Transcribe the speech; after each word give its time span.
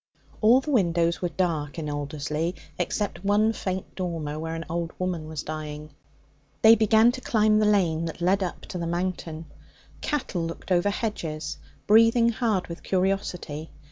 All 0.41 0.61
the 0.61 0.71
windows 0.71 1.21
were 1.21 1.29
dark 1.29 1.77
in 1.77 1.87
Alderslea, 1.87 2.55
except 2.79 3.23
one 3.23 3.53
faint 3.53 3.93
dormer 3.93 4.39
where 4.39 4.55
an 4.55 4.65
old 4.67 4.91
woman 4.97 5.27
was 5.27 5.43
dying. 5.43 5.91
They 6.63 6.73
began 6.73 7.11
to 7.11 7.21
climb 7.21 7.59
the 7.59 7.67
lane 7.67 8.05
that 8.05 8.19
led 8.19 8.41
up 8.41 8.61
to 8.61 8.79
the 8.79 8.87
Mountain. 8.87 9.45
Cattle 10.01 10.43
looked 10.43 10.71
over 10.71 10.89
hedges, 10.89 11.59
breathing 11.85 12.29
hard 12.29 12.65
with 12.65 12.81
curiosity. 12.81 13.69